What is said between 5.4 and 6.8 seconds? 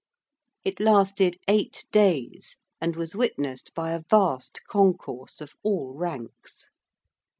of all ranks.